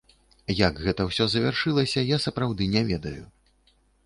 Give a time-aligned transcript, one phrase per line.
[0.59, 3.23] Як гэта ўсё завяршылася, я, сапраўды, не ведаю.